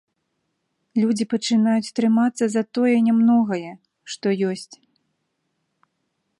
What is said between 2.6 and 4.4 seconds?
тое нямногае, што